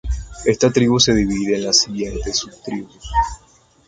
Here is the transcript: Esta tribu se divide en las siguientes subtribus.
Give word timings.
Esta 0.45 0.71
tribu 0.73 0.99
se 0.99 1.13
divide 1.13 1.57
en 1.57 1.65
las 1.65 1.77
siguientes 1.81 2.35
subtribus. 2.35 3.07